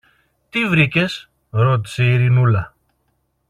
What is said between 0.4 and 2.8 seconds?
Τι βρήκες; ρώτησε η Ειρηνούλα.